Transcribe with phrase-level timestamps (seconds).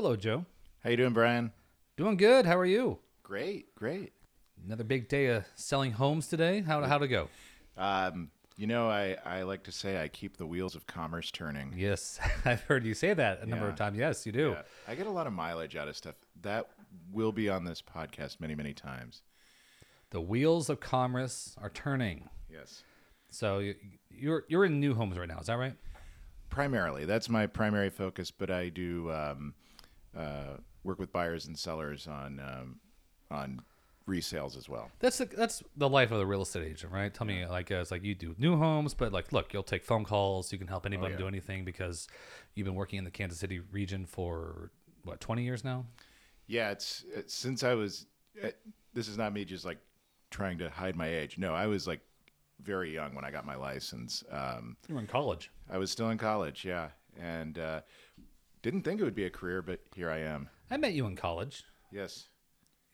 [0.00, 0.44] Hello, Joe.
[0.84, 1.50] How you doing, Bryan?
[1.96, 2.46] Doing good.
[2.46, 3.00] How are you?
[3.24, 4.12] Great, great.
[4.64, 6.60] Another big day of selling homes today.
[6.60, 7.28] How how'd it go?
[7.76, 11.74] Um, you know, I, I like to say I keep the wheels of commerce turning.
[11.76, 13.72] Yes, I've heard you say that a number Yeah.
[13.72, 13.98] of times.
[13.98, 14.50] Yes, you do.
[14.50, 16.68] Yeah, I get a lot of mileage out of stuff that
[17.10, 19.22] will be on this podcast many, many times.
[20.10, 22.28] The wheels of commerce are turning.
[22.48, 22.84] Yes.
[23.30, 23.74] So you,
[24.12, 25.40] you're you're in new homes right now.
[25.40, 25.74] Is that right?
[26.50, 29.54] Primarily, that's my primary focus, but I do um,
[30.18, 32.80] uh, work with buyers and sellers on um,
[33.30, 33.62] on
[34.08, 34.90] resales as well.
[34.98, 37.12] That's the, that's the life of the real estate agent, right?
[37.12, 39.84] Tell me, like, uh, it's like you do new homes, but like, look, you'll take
[39.84, 40.50] phone calls.
[40.50, 41.18] You can help anybody yeah.
[41.18, 42.08] do anything because
[42.54, 44.70] you've been working in the Kansas City region for
[45.04, 45.84] what 20 years now.
[46.46, 48.06] Yeah, it's, it's since I was.
[48.42, 48.48] Uh,
[48.94, 49.78] this is not me just like
[50.30, 51.36] trying to hide my age.
[51.36, 52.00] No, I was like
[52.62, 54.24] very young when I got my license.
[54.30, 55.50] Um, You were in college.
[55.70, 56.88] I was still in college, yeah,
[57.20, 57.80] and uh,
[58.62, 60.48] didn't think it would be a career, but here I am.
[60.70, 61.64] I met you in college.
[61.92, 62.28] Yes.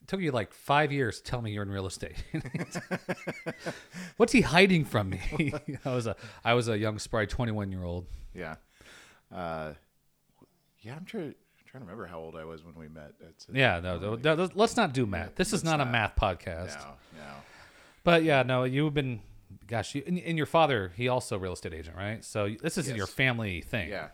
[0.03, 2.17] It took you like five years to tell me you're in real estate.
[4.17, 5.53] What's he hiding from me?
[5.85, 8.07] I was a I was a young spry 21 year old.
[8.35, 8.57] Yeah.
[9.35, 9.73] Uh,
[10.81, 11.35] yeah, I'm trying,
[11.67, 13.13] trying to remember how old I was when we met.
[13.21, 13.47] That's.
[13.53, 15.35] Yeah, no, no, no, let's not do math.
[15.37, 16.79] This is not a math podcast.
[16.79, 17.25] No, no.
[18.05, 19.21] But yeah, no, you've been,
[19.67, 22.23] gosh, you and, and your father, he also real estate agent, right?
[22.23, 22.97] So this is Yes.
[22.99, 23.89] your family thing.
[23.89, 24.09] Yeah.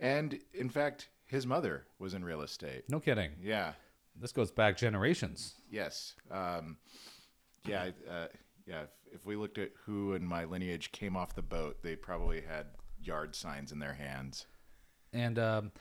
[0.00, 2.84] And in fact, his mother was in real estate.
[2.88, 3.32] No kidding.
[3.42, 3.72] Yeah.
[4.20, 5.54] This goes back generations.
[5.70, 6.14] Yes.
[6.30, 6.76] Um,
[7.64, 7.90] yeah.
[8.08, 8.26] Uh,
[8.66, 8.82] yeah.
[8.82, 12.40] If, if we looked at who in my lineage came off the boat, they probably
[12.40, 12.66] had
[13.02, 14.46] yard signs in their hands.
[15.12, 15.72] And um,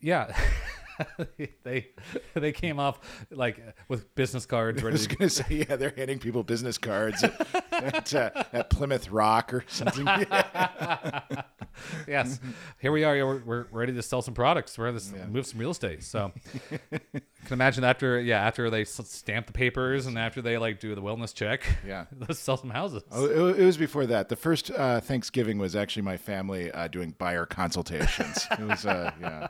[0.00, 0.34] yeah,
[1.64, 1.88] they
[2.34, 2.98] they came off
[3.30, 6.78] like with business cards I ready was going to say, yeah, they're handing people business
[6.78, 10.06] cards at, at, uh, at Plymouth Rock or something.
[12.08, 12.40] yes,
[12.78, 13.14] here we are.
[13.26, 14.76] We're, we're ready to sell some products.
[14.78, 16.04] We're ready to move some real estate.
[16.04, 16.32] So,
[16.72, 20.94] I can imagine after yeah after they stamp the papers and after they like do
[20.94, 22.06] the wellness check, Yeah.
[22.18, 23.02] let's sell some houses.
[23.10, 24.28] Oh, it, it was before that.
[24.28, 28.46] The first uh, Thanksgiving was actually my family uh, doing buyer consultations.
[28.52, 29.48] it was, uh, yeah,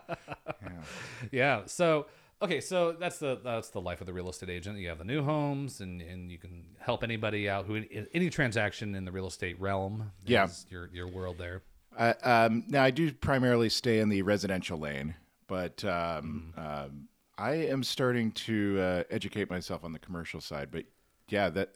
[1.32, 1.62] Yeah.
[1.66, 2.06] So
[2.42, 4.78] okay, so that's the that's the life of the real estate agent.
[4.78, 8.94] You have the new homes, and and you can help anybody out who any transaction
[8.94, 10.12] in the real estate realm.
[10.26, 10.48] Yeah.
[10.68, 11.62] your your world there.
[11.96, 15.14] Uh, um, now I do primarily stay in the residential lane,
[15.46, 17.08] but um, um,
[17.38, 20.70] I am starting to uh, educate myself on the commercial side.
[20.70, 20.84] But
[21.28, 21.74] yeah, that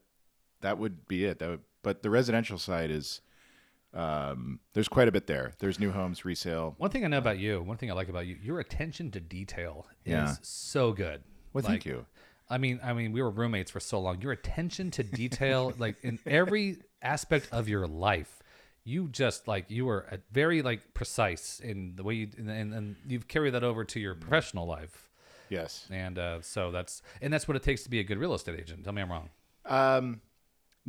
[0.61, 1.39] that would be it.
[1.39, 3.21] That would, but the residential side is
[3.95, 5.53] um, there's quite a bit there.
[5.59, 6.75] There's new homes, resale.
[6.79, 9.21] One thing I know about you, one thing I like about you, your attention to
[9.21, 10.35] detail is Yeah.
[10.43, 11.23] so good.
[11.53, 12.07] Well, Like, thank you.
[12.51, 14.21] I mean, I mean, we were roommates for so long.
[14.23, 18.43] Your attention to detail, like in every aspect of your life,
[18.85, 22.73] you just like you were a very like precise in the way you and, and,
[22.75, 25.11] and you've carried that over to your professional life.
[25.51, 25.87] Yes.
[25.91, 28.59] And uh, so that's and that's what it takes to be a good real estate
[28.59, 28.85] agent.
[28.85, 29.29] Tell me I'm wrong.
[29.67, 30.21] Um,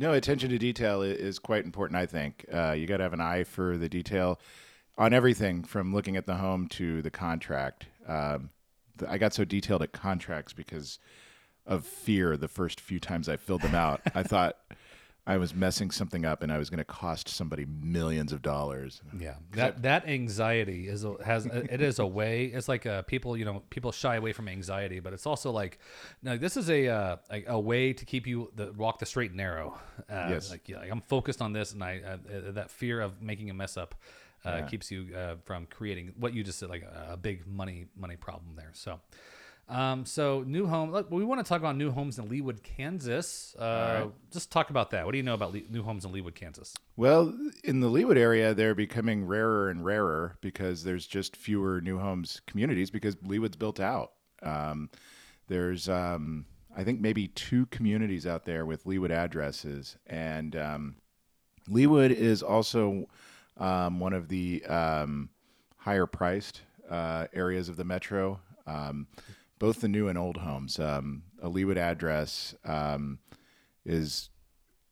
[0.00, 1.98] no, attention to detail is quite important.
[1.98, 4.40] I think uh, you got to have an eye for the detail
[4.96, 7.84] on everything from looking at the home to the contract.
[8.08, 8.48] Um,
[9.06, 10.98] I got so detailed at contracts because
[11.66, 12.38] of fear.
[12.38, 14.56] The first few times I filled them out, I thought
[15.30, 19.00] I was messing something up and I was going to cost somebody millions of dollars.
[19.16, 22.46] Yeah, that that anxiety is a, has it is a way.
[22.46, 25.78] It's like uh, people you know people shy away from anxiety, but it's also like,
[26.20, 29.30] no, this is a uh, a, a way to keep you the walk the straight
[29.30, 29.78] and narrow.
[30.08, 30.50] Uh, Yes.
[30.50, 33.50] like, yeah, like I'm focused on this, and I uh, uh, that fear of making
[33.50, 33.94] a mess up
[34.44, 37.86] uh, keeps you uh, from creating what you just said like a, a big money
[37.96, 38.70] money problem there.
[38.72, 38.98] So.
[39.70, 40.90] Um, so new home.
[40.90, 43.54] look, We want to talk about new homes in Leawood, Kansas.
[43.56, 45.04] Uh, Just talk about that.
[45.04, 46.74] What do you know about Le- new homes in Leawood, Kansas?
[46.96, 47.32] Well,
[47.62, 52.42] in the Leawood area, they're becoming rarer and rarer because there's just fewer new homes
[52.46, 54.12] communities because Leawood's built out.
[54.42, 54.90] Um,
[55.46, 60.96] there's, um, I think, maybe two communities out there with Leawood addresses, and um,
[61.68, 63.06] Leawood is also
[63.56, 65.28] um, one of the um,
[65.76, 68.40] higher priced uh, areas of the metro.
[68.66, 69.06] Um,
[69.60, 70.80] both the new and old homes.
[70.80, 73.20] Um, a Leawood address um,
[73.84, 74.30] is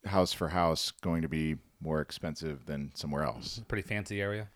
[0.05, 3.61] house for house going to be more expensive than somewhere else.
[3.67, 4.49] Pretty fancy area.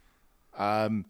[0.57, 1.07] Um,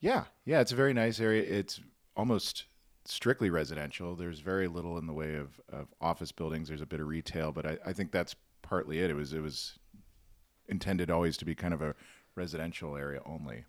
[0.00, 1.42] yeah, yeah, it's a very nice area.
[1.42, 1.80] It's
[2.16, 2.66] almost
[3.04, 4.14] strictly residential.
[4.14, 6.68] There's very little in the way of, of office buildings.
[6.68, 9.10] There's a bit of retail, but I, I think that's partly it.
[9.10, 9.78] It was it was
[10.68, 11.94] intended always to be kind of a
[12.34, 13.64] residential area only.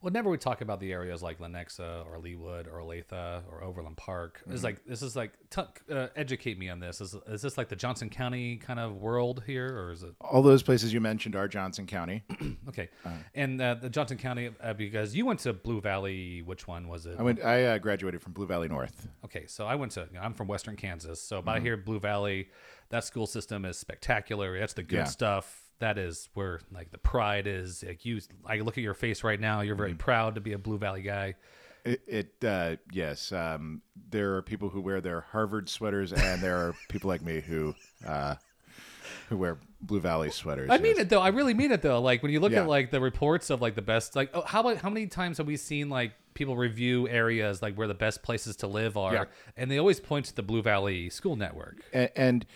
[0.00, 4.40] Whenever we talk about the areas like Lenexa or Leawood or Olathe or Overland Park,
[4.40, 4.52] Mm-hmm.
[4.54, 5.62] it's like this is like t-
[5.92, 7.00] uh, educate me on this.
[7.00, 10.42] Is is this like the Johnson County kind of world here, or is it All
[10.42, 12.22] those places you mentioned are Johnson County.
[12.68, 12.88] okay?
[13.34, 16.42] and uh, the Johnson County uh, because you went to Blue Valley.
[16.42, 17.16] Which one was it?
[17.18, 17.42] I went.
[17.44, 19.08] I uh, graduated from Blue Valley North.
[19.24, 20.08] Okay, so I went to.
[20.12, 21.46] You know, I'm from Western Kansas, so Mm-hmm.
[21.46, 22.48] by here, Blue Valley,
[22.90, 24.58] that school system is spectacular.
[24.58, 25.04] That's the good Yeah.
[25.04, 25.59] stuff.
[25.80, 27.82] That is where like the pride is.
[27.86, 29.60] Like you, I look at your face right now.
[29.62, 29.82] You're Mm-hmm.
[29.82, 31.34] very proud to be a Blue Valley guy.
[31.84, 33.32] It, it uh, yes.
[33.32, 33.80] Um,
[34.10, 37.74] there are people who wear their Harvard sweaters, and there are people like me who
[38.06, 38.34] uh,
[39.30, 40.68] who wear Blue Valley sweaters.
[40.70, 41.22] I mean it though.
[41.22, 42.00] I really mean it though.
[42.02, 42.62] Like when you look Yeah.
[42.62, 45.38] at like the reports of like the best, like oh, how about how many times
[45.38, 49.14] have we seen like people review areas like where the best places to live are,
[49.14, 49.24] Yeah.
[49.56, 51.78] and they always point to the Blue Valley School Network.
[51.94, 52.46] and, and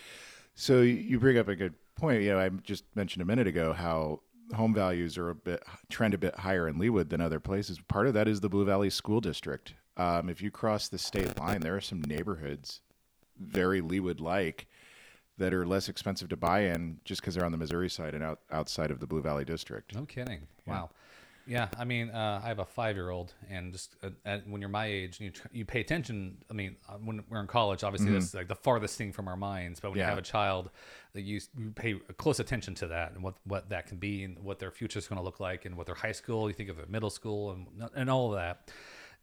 [0.54, 2.23] so you bring up a good point.
[2.23, 4.20] You know, I just mentioned a minute ago how
[4.55, 7.81] home values are a bit trend a bit higher in Leawood than other places.
[7.88, 9.75] Part of that is the Blue Valley School District.
[9.96, 12.81] Um, if you cross the state line, there are some neighborhoods
[13.38, 14.67] very Leawood like
[15.38, 18.23] that are less expensive to buy in just because they're on the Missouri side and
[18.23, 19.94] out, outside of the Blue Valley District.
[19.94, 20.46] No kidding.
[20.67, 20.91] Wow.
[21.46, 24.87] Yeah, I mean, uh, I have a five-year-old, and just uh, at, when you're my
[24.87, 26.38] age, and you tr- you pay attention.
[26.50, 29.37] I mean, uh, when we're in college, obviously that's like the farthest thing from our
[29.37, 29.81] minds.
[29.81, 30.11] But when you Mm-hmm.
[30.11, 30.70] Have a child,
[31.12, 34.38] that you, you pay close attention to that and what what that can be and
[34.38, 36.49] what their future is going to look like and what their high school.
[36.49, 38.70] You think of their middle school and and all of that.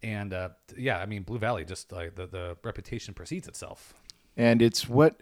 [0.04, 3.94] And uh, yeah, I mean, Blue Valley just like the the reputation precedes itself.
[4.38, 5.20] and it's what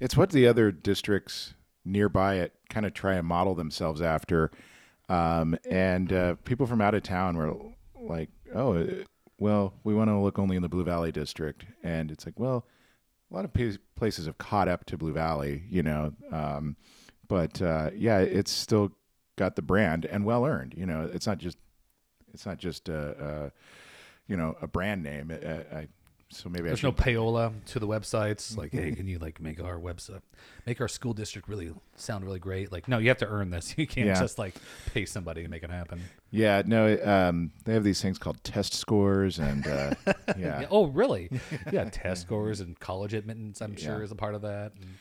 [0.00, 1.54] it's what the other districts
[1.84, 4.50] nearby it kind of try and model themselves after
[5.08, 7.54] um, and uh, people from out of town were
[8.00, 8.86] like oh uh,
[9.38, 11.64] well we want to look only in the blue valley district.
[11.82, 12.66] And it's like well
[13.30, 16.76] a lot of pa- places have caught up to blue valley you know um,
[17.28, 18.92] but uh, yeah it's still
[19.36, 21.56] got the brand and well earned you know it's not just
[22.34, 23.52] it's not just a, a
[24.28, 25.30] you know a brand name.
[25.30, 25.88] I, I,
[26.32, 28.56] so maybe There's no payola to the websites.
[28.56, 30.22] Like, hey, can you like make our website,
[30.66, 32.72] make our school district really sound really great?
[32.72, 33.74] Like, no, you have to earn this.
[33.78, 34.18] You can't Yeah.
[34.20, 34.54] just like
[34.92, 36.00] pay somebody to make it happen.
[36.30, 39.94] Yeah, no, it, um, they have these things called test scores, and uh,
[40.36, 40.66] yeah, Yeah.
[40.70, 41.30] Oh, really?
[41.72, 41.84] yeah.
[41.90, 43.60] Test scores and college admittance.
[43.60, 44.04] I'm sure Yeah.
[44.04, 44.72] is a part of that.
[44.74, 44.96] And-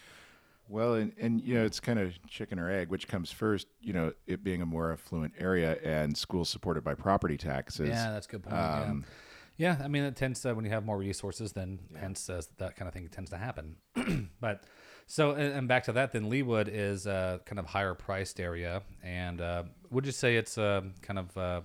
[0.68, 3.68] well, and, and you know, it's kind of chicken or egg, which comes first?
[3.81, 7.89] You know, it being a more affluent area and schools supported by property taxes.
[7.89, 8.56] yeah, that's a good point.
[8.56, 9.13] Um, yeah.
[9.57, 12.75] Yeah, I mean, it tends to when you have more resources, then hence uh, that
[12.75, 13.75] kind of thing tends to happen.
[14.42, 14.63] but
[15.07, 18.81] so and, and back to that, then Leawood is a kind of higher priced area,
[19.03, 21.62] and uh, would you say it's uh, kind of uh,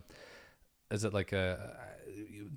[0.91, 1.77] is it like a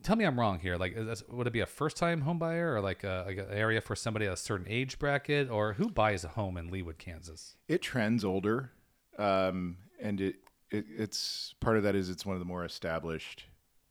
[0.04, 0.78] tell me I'm wrong here.
[0.78, 3.48] Like, this, would it be a first time home buyer or like a, like an
[3.52, 6.98] area for somebody at a certain age bracket, or who buys a home in Leawood,
[6.98, 7.56] Kansas?
[7.68, 8.72] It trends older,
[9.18, 10.36] um, and it,
[10.72, 13.46] it it's part of that is it's one of the more established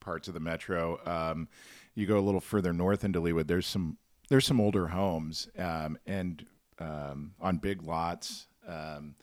[0.09, 0.99] parts of the metro.
[1.05, 1.49] Um,
[1.95, 3.47] you go a little further north into Leawood.
[3.47, 3.99] There's some
[4.31, 6.47] there's some older homes, um, and
[6.79, 9.17] um, on big lots, um,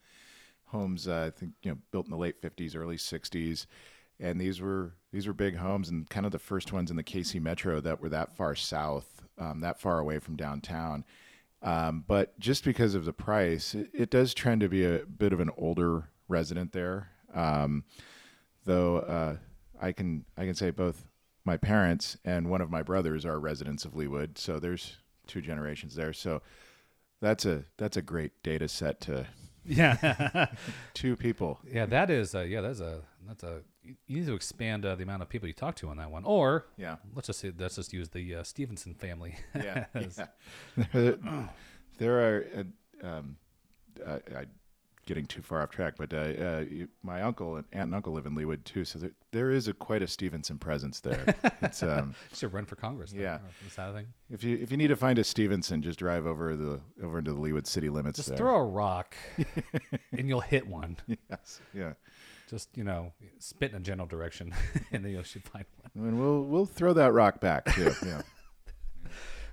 [0.66, 3.66] homes uh, I think you know built in the late 50s, early 60s,
[4.20, 7.04] and these were these were big homes and kind of the first ones in the
[7.04, 11.04] KC metro that were that far south, um, that far away from downtown.
[11.64, 15.40] But just because of the price, it, it does trend to be a bit of
[15.40, 17.10] an older resident there.
[17.34, 17.86] Um,
[18.66, 19.38] though uh,
[19.86, 21.06] I can I can say both
[21.44, 24.98] my parents and one of my brothers are residents of Leawood, so there's
[25.28, 26.14] two generations there.
[26.14, 26.42] So
[27.22, 29.28] that's a that's a great data set to
[29.66, 30.48] Yeah,
[30.94, 31.60] two people.
[31.72, 34.96] yeah, that is uh, yeah, that's a that's a you you need to expand uh,
[34.96, 36.96] the amount of people you talk to on that one, or Yeah.
[37.16, 39.36] let's just say let's just use the uh, Stevenson family.
[39.56, 40.86] Yeah, as- yeah.
[40.94, 41.18] there,
[42.00, 42.46] there are.
[42.58, 43.38] Uh, um,
[44.06, 44.46] uh, I,
[45.06, 46.66] getting too far off track, but uh, uh,
[47.04, 49.74] my uncle and aunt and uncle live in Leawood too, so there, there is a
[49.74, 51.36] quite a Stevenson presence there.
[51.62, 53.12] it's um, Should run for Congress.
[53.12, 53.36] then, Yeah.
[53.36, 54.08] or Is that a thing?
[54.32, 57.34] if you if you need to find a Stevenson, just drive over the over into
[57.34, 58.18] the Leawood city limits.
[58.18, 58.38] Just there.
[58.38, 59.16] throw a rock,
[60.18, 60.98] and you'll hit one.
[61.30, 61.94] Yes, yeah.
[62.50, 64.54] Just you know, spit in a general direction,
[64.92, 65.92] and then you should find one.
[65.96, 67.92] I mean, we'll we'll throw that rock back too.
[68.06, 68.22] Yeah.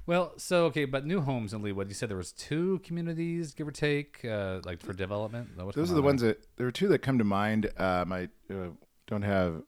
[0.07, 1.89] Well, so okay, but new homes in Leawood.
[1.89, 5.57] You said there was two communities, give or take, uh, like for development.
[5.57, 7.71] Those are the on ones that there are two that come to mind.
[7.79, 8.71] Um, I uh,
[9.07, 9.63] don't have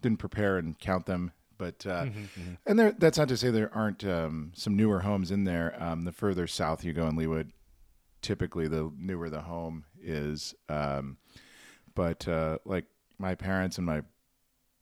[0.00, 2.06] didn't prepare and count them, but uh,
[2.66, 5.76] and there that's not to say there aren't um, some newer homes in there.
[5.82, 7.50] Um, the further south you go in Leawood,
[8.22, 10.54] typically the newer the home is.
[10.68, 11.16] Um,
[11.96, 12.84] but uh, like
[13.18, 14.02] my parents and my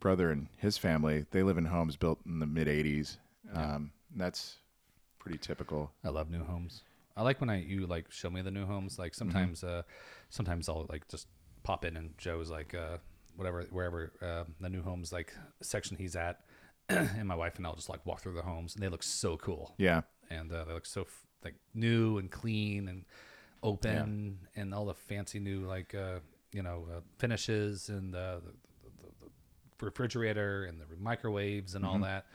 [0.01, 3.17] brother and his family, they live in homes built in the mid '80s.
[3.55, 4.59] Um, That's
[5.23, 5.93] pretty typical.
[6.05, 6.83] I love new homes.
[7.17, 8.99] I like when I you like show me the new homes.
[8.99, 9.83] Like sometimes, uh,
[10.31, 11.29] sometimes I'll like just
[11.63, 12.97] pop in and Joe's like, uh,
[13.37, 16.41] whatever wherever uh, the new homes like section he's at,
[16.89, 19.37] and my wife and I'll just like walk through the homes, and they look so
[19.37, 19.75] cool.
[19.79, 20.03] Yeah.
[20.31, 23.05] and uh, they look so f- like new and clean and
[23.63, 26.19] open, and all the fancy new like uh,
[26.53, 28.53] you know uh, finishes and uh, the,
[28.83, 29.31] the, the,
[29.79, 32.27] the refrigerator and the microwaves and all that.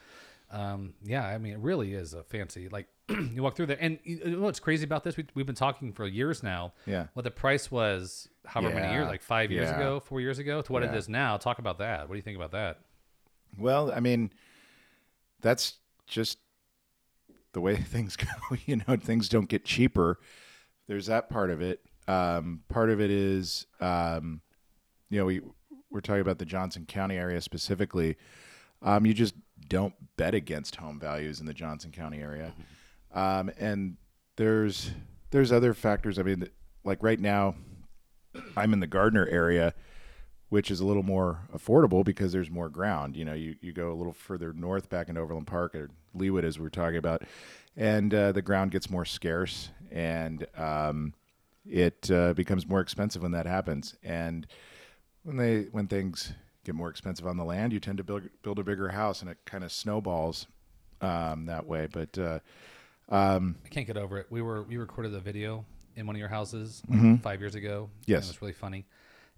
[0.49, 2.69] Um, yeah, I mean, it really is a fancy.
[2.69, 5.17] Like you walk through there, and you know what's crazy about this?
[5.17, 6.73] We, we've been talking for years now.
[6.85, 7.07] Yeah.
[7.13, 9.75] What the price was, however many years, like five years Yeah.
[9.75, 10.97] ago, four years ago, to what it Yeah.
[10.97, 11.37] is now.
[11.37, 12.01] Talk about that.
[12.07, 12.79] What do you think about that?
[13.57, 14.31] Well, I mean,
[15.41, 15.73] that's
[16.05, 16.37] just
[17.53, 18.27] the way things go.
[18.65, 20.19] You know, things don't get cheaper.
[20.87, 21.81] There's that part of it.
[22.07, 24.39] Um, part of it is, um,
[25.09, 25.41] you know, we
[25.89, 28.15] we're talking about the Johnson County area specifically.
[28.81, 29.33] Um, you just
[29.67, 32.53] don't bet against home values in the Johnson County area,
[33.13, 33.97] um, and
[34.35, 34.91] there's
[35.31, 36.19] there's other factors.
[36.19, 36.49] I mean,
[36.83, 37.55] like right now,
[38.55, 39.73] I'm in the Gardner area,
[40.49, 43.15] which is a little more affordable because there's more ground.
[43.15, 46.43] You know, you, you go a little further north back into Overland Park or Leawood,
[46.43, 47.23] as we're talking about,
[47.75, 51.13] and uh, the ground gets more scarce and um,
[51.65, 53.95] it uh, becomes more expensive when that happens.
[54.03, 54.47] And
[55.23, 56.33] when they when things
[56.67, 59.29] get more expensive on the land, you tend to build build a bigger house, and
[59.31, 60.45] it kind of snowballs
[61.01, 61.87] um, that way.
[61.91, 62.39] But uh,
[63.09, 64.27] um, I can't get over it.
[64.29, 66.83] We were we recorded a video in one of your houses
[67.23, 67.89] five years ago.
[67.89, 68.11] Mm-hmm.
[68.11, 68.17] Yes.
[68.17, 68.85] and it was really funny.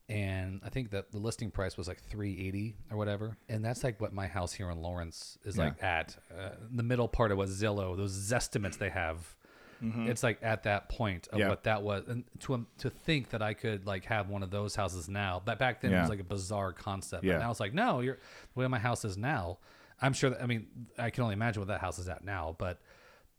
[0.10, 3.84] And I think that the listing price was like three eighty or whatever, and that's
[3.84, 5.66] like what my house here in Lawrence is Yeah.
[5.66, 9.36] like at uh, the middle part of what Zillow, those estimates they have.
[9.82, 11.40] It's like at that point of Mm-hmm.
[11.42, 11.50] Yeah.
[11.50, 14.52] what that was, and to um, to think that I could like have one of
[14.52, 17.24] those houses now, but back then it was like a bizarre concept.
[17.24, 17.34] Yeah.
[17.34, 18.18] But now it's like, no, you're
[18.54, 19.60] the way my house is now.
[20.02, 20.30] I'm sure.
[20.32, 20.68] That, I mean,
[20.98, 22.80] I can only imagine what that house is at now, but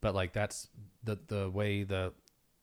[0.00, 0.68] but like that's
[1.04, 2.12] the the way the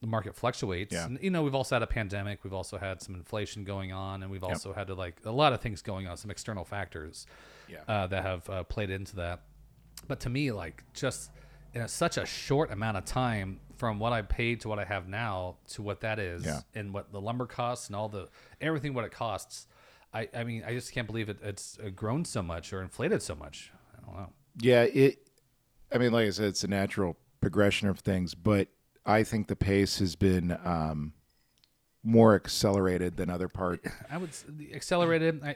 [0.02, 0.94] the market fluctuates.
[0.94, 1.06] Yeah.
[1.06, 2.44] And, you know, we've also had a pandemic.
[2.44, 5.54] We've also had some inflation going on, and we've also had to like a lot
[5.54, 7.26] of things going on, some external factors
[7.68, 7.80] Yeah.
[7.88, 9.42] uh, that have uh, played into that.
[10.08, 11.32] But to me, like just
[11.78, 14.86] in a, such a short amount of time from what I paid to what I
[14.86, 16.62] have now to what that is, Yeah.
[16.74, 18.28] and what the lumber costs and all the
[18.60, 19.68] everything what it costs.
[20.14, 23.22] I, I mean, I just can't believe it, it's uh, grown so much or inflated
[23.22, 23.72] so much.
[23.96, 24.30] I don't know.
[24.60, 25.20] Yeah, it.
[25.94, 28.68] I mean, like I said, it's a natural progression of things, but
[29.06, 31.14] I think the pace has been um,
[32.04, 33.82] more accelerated than other part.
[34.10, 34.32] I would
[34.74, 35.56] accelerated, I,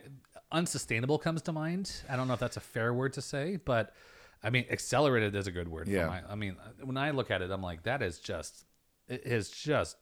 [0.51, 1.91] unsustainable comes to mind.
[2.07, 3.95] I don't know if that's a fair word to say, but
[4.43, 5.87] I mean, accelerated is a good word.
[5.87, 6.05] Yeah.
[6.05, 8.65] For my, I mean, when I look at it, I'm like, that is just,
[9.07, 9.97] it has just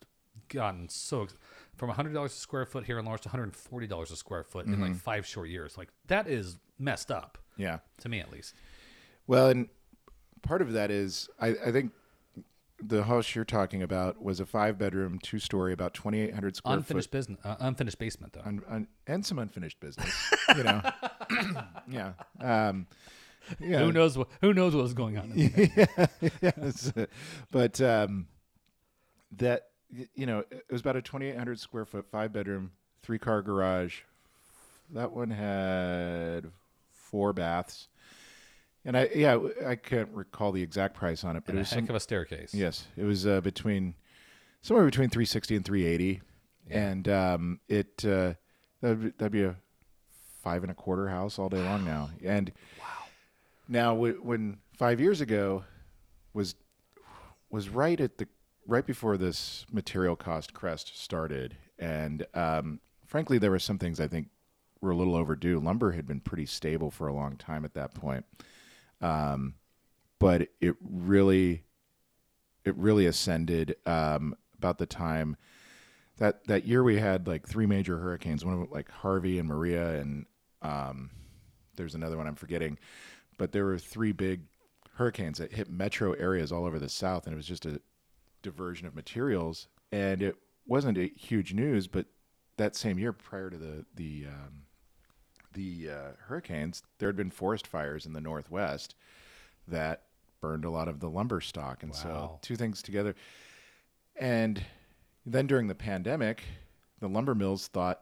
[0.48, 1.28] gotten so
[1.76, 4.82] from $100 a square foot here in Lawrence to $140 a square foot in Mm-hmm.
[4.84, 5.78] like five short years.
[5.78, 7.80] Like that is messed up Yeah.
[8.00, 8.54] to me, at least.
[9.28, 9.68] Well, and
[10.42, 11.92] part of that is I, I think
[12.82, 17.08] the house you're talking about was a five bedroom, two story, about 2,800 square Unfinished
[17.08, 17.12] foot.
[17.12, 18.42] business, uh, unfinished basement though.
[18.46, 20.10] Un, un, and some unfinished business,
[20.56, 20.82] you know.
[21.90, 22.14] yeah.
[22.40, 22.88] Um,
[23.60, 23.80] yeah.
[23.80, 25.32] Who knows what, who knows what was going on?
[25.32, 26.10] in there.
[26.42, 26.92] yes.
[27.52, 28.28] But um,
[29.38, 29.68] that
[30.16, 32.72] you know, it was about a 2,800 square foot, five bedroom,
[33.04, 34.02] three car garage.
[34.92, 36.52] That one had
[36.92, 37.88] four baths,
[38.86, 41.62] and I yeah I can't recall the exact price on it, but And it a
[41.62, 42.54] was heck some, of a staircase.
[42.54, 43.94] yes, it was uh, between
[44.62, 46.22] somewhere between 360 and 380,
[46.72, 48.34] and um, it uh,
[48.82, 49.56] that'd, be- that'd be a
[50.44, 52.52] five and a quarter house all day long now, and
[53.70, 55.64] now, when five years ago
[56.34, 56.56] was
[57.52, 58.28] was right at the
[58.68, 64.08] right before this material cost crest started, and um, frankly, there were some things I
[64.08, 64.28] think
[64.82, 65.60] were a little overdue.
[65.60, 68.26] Lumber had been pretty stable for a long time at that point,
[69.02, 69.54] um,
[70.18, 71.64] but it really
[72.66, 75.38] it really ascended um, about the time
[76.18, 79.48] that that year we had like three major hurricanes, one of them like Harvey and
[79.48, 80.26] Maria, and
[80.64, 81.12] um,
[81.76, 82.78] there's another one I'm forgetting,
[83.40, 84.42] but there were three big
[84.96, 87.82] hurricanes that hit metro areas all over the South, and it was just a
[88.44, 90.36] diversion of materials, and it
[90.68, 92.06] wasn't a huge news, but
[92.58, 94.64] that same year prior to the the um,
[95.54, 98.94] the uh, hurricanes, there had been forest fires in the Northwest
[99.68, 100.04] that
[100.42, 103.16] burned a lot of the lumber stock, and so two things together,
[104.16, 104.62] and
[105.26, 106.44] then during the pandemic,
[107.00, 108.02] the lumber mills thought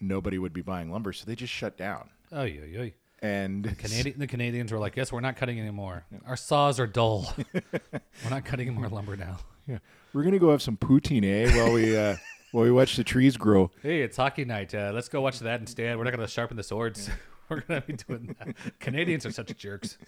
[0.00, 2.08] nobody would be buying lumber, so they just shut down.
[2.32, 2.90] Oh, yeah, yeah.
[3.20, 6.04] And Canadian, the Canadians were like, "Yes, we're not cutting anymore.
[6.26, 7.32] Our saws are dull.
[7.52, 9.78] we're not cutting more lumber now." yeah,
[10.12, 11.56] we're gonna go have some poutine, eh?
[11.56, 12.16] While we uh,
[12.52, 13.70] while we watch the trees grow.
[13.82, 14.74] Hey, it's hockey night.
[14.74, 15.96] Uh, let's go watch that instead.
[15.96, 17.10] We're not going to sharpen the swords.
[17.48, 18.54] we're going to be doing that.
[18.80, 19.98] Canadians are such jerks.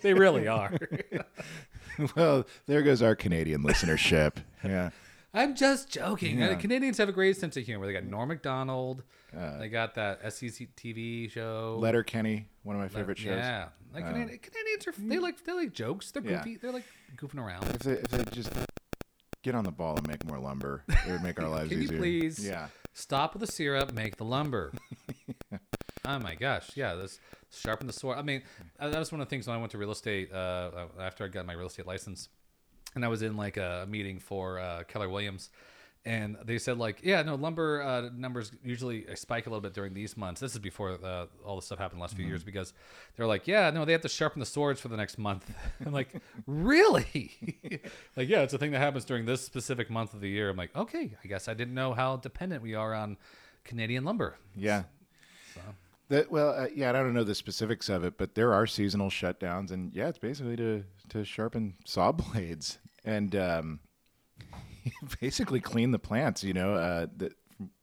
[0.00, 0.72] they really are.
[2.14, 4.36] well, there goes our Canadian listenership.
[4.64, 4.90] Yeah.
[5.32, 6.38] I'm just joking.
[6.40, 6.48] Yeah.
[6.48, 7.86] Uh, Canadians have a great sense of humor.
[7.86, 9.02] They got Norm Macdonald.
[9.32, 11.76] they got that SCTV show.
[11.80, 13.36] Letterkenny, one of my favorite shows.
[13.38, 16.10] Yeah, like Canadian, Canadians are they like they like jokes.
[16.10, 16.38] They're Yeah.
[16.38, 16.56] goofy.
[16.56, 16.84] They're like
[17.16, 17.64] goofing around.
[17.68, 18.52] If they if they just
[19.42, 21.88] get on the ball and make more lumber, it would make our lives Can you
[21.88, 22.66] please Yeah.
[22.92, 24.72] stop with the syrup, make the lumber?
[26.04, 27.20] oh my gosh, yeah, this
[27.52, 28.18] sharpen the sword.
[28.18, 28.42] I mean,
[28.78, 31.24] uh, that was one of the things when I went to real estate uh, after
[31.24, 32.28] I got my real estate license,
[32.94, 35.50] and I was in like a meeting for uh, Keller Williams.
[36.06, 39.92] And they said like, yeah, no, lumber uh, numbers usually spike a little bit during
[39.92, 40.40] these months.
[40.40, 42.72] This is before uh, all the stuff happened the last few years because
[43.16, 45.52] they're like, yeah, no, they have to sharpen the swords for the next month.
[45.84, 46.08] I'm like,
[46.46, 47.32] really?
[48.16, 50.48] like, yeah, it's a thing that happens during this specific month of the year.
[50.48, 53.18] I'm like, okay, I guess I didn't know how dependent we are on
[53.64, 54.36] Canadian lumber.
[54.56, 54.84] Yeah.
[56.10, 59.08] That well, uh, yeah, I don't know the specifics of it, but there are seasonal
[59.10, 63.80] shutdowns, and yeah, it's basically to to sharpen saw blades and um,
[65.20, 66.42] basically clean the plants.
[66.44, 67.32] You know, uh, that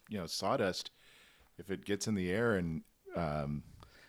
[0.10, 0.91] you know sawdust
[1.57, 2.81] if it gets in the air and
[3.15, 3.63] um,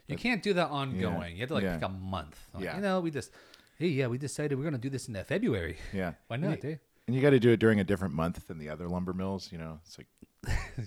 [0.07, 1.35] You can't do that ongoing.
[1.35, 1.75] You have to like Yeah.
[1.77, 2.39] pick a month.
[2.53, 2.77] Like, Yeah.
[2.77, 3.31] You know, we just,
[3.79, 5.79] hey, yeah, we decided we're gonna do this in February.
[5.95, 6.63] yeah, Why not?
[6.65, 6.77] Eh?
[7.07, 9.49] and you got to do it during a different month than the other lumber mills.
[9.51, 10.09] You know, it's like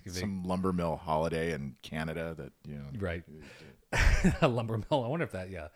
[0.08, 2.86] some lumber mill holiday in Canada that you know.
[3.00, 3.24] Right.
[4.41, 5.03] a lumber mill.
[5.03, 5.67] I wonder if that, yeah.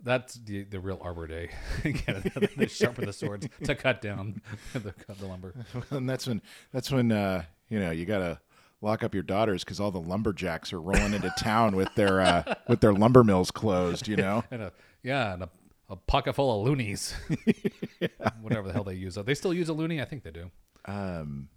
[0.00, 1.50] That's the, the real Arbor Day.
[1.82, 2.48] Canada.
[2.56, 4.40] they sharpen the swords to cut down
[4.72, 5.54] the, the lumber.
[5.90, 6.40] and that's when
[6.72, 8.38] that's when uh, you know you gotta
[8.80, 12.54] lock up your daughters because all the lumberjacks are rolling into town with their uh,
[12.68, 14.06] with their lumber mills closed.
[14.06, 14.72] You know, And a,
[15.02, 15.50] yeah, and a,
[15.90, 17.14] a pocket full of loonies.
[18.40, 19.16] Whatever the hell they use.
[19.16, 20.00] They still use a loonie?
[20.00, 20.50] I think they do.
[20.84, 21.48] um,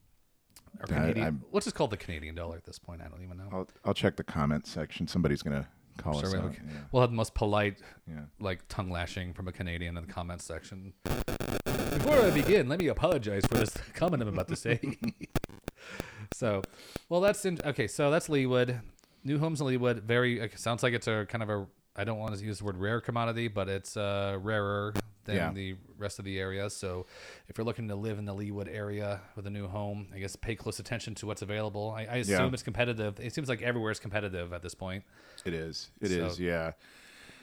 [0.79, 1.25] Or I- Canadian.
[1.25, 1.91] I'm- what's it called?
[1.91, 3.01] The Canadian dollar at this point?
[3.01, 3.49] I don't even know.
[3.51, 5.07] I'll I'll check the comment section.
[5.07, 6.55] Somebody's gonna call Sure, us we'll, out.
[6.91, 8.21] we'll have the most polite, Yeah.
[8.39, 10.93] like tongue lashing from a Canadian in the comment section.
[11.03, 14.79] Before I begin, let me apologize for this comment I'm about to say.
[16.33, 16.61] so,
[17.09, 17.87] well, that's in, okay.
[17.87, 18.81] So that's Leawood,
[19.23, 20.01] new homes in Leawood.
[20.03, 21.67] Very sounds like it's a kind of a.
[21.95, 24.93] I don't want to use the word rare commodity, but it's uh, rarer
[25.25, 25.51] than Yeah.
[25.53, 26.69] the rest of the area.
[26.69, 27.05] So,
[27.47, 30.35] if you're looking to live in the Leawood area with a new home, I guess
[30.35, 31.91] pay close attention to what's available.
[31.95, 32.53] I, I assume Yeah.
[32.53, 33.19] it's competitive.
[33.19, 35.03] It seems like everywhere is competitive at this point.
[35.45, 35.91] It is.
[36.01, 36.35] It is.
[36.37, 36.71] So- Yeah.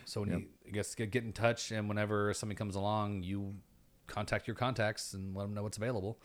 [0.05, 3.55] So when you, I guess get, get in touch, and whenever something comes along, you
[4.07, 6.19] contact your contacts and let them know what's available,